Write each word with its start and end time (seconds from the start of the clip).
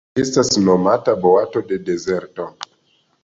Ĝi 0.17 0.21
estas 0.27 0.47
nomata 0.67 1.13
boato 1.25 1.63
de 1.73 1.79
dezerto. 1.91 2.47